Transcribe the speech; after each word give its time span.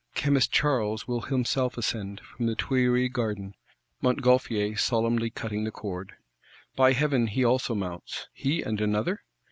Chemist 0.15 0.51
Charles 0.51 1.07
will 1.07 1.21
himself 1.21 1.77
ascend, 1.77 2.21
from 2.21 2.47
the 2.47 2.55
Tuileries 2.55 3.11
Garden; 3.13 3.53
Montgolfier 4.01 4.75
solemnly 4.75 5.29
cutting 5.29 5.63
the 5.63 5.69
cord. 5.69 6.13
By 6.75 6.93
Heaven, 6.93 7.27
he 7.27 7.45
also 7.45 7.75
mounts, 7.75 8.27
he 8.33 8.63
and 8.63 8.81
another? 8.81 9.21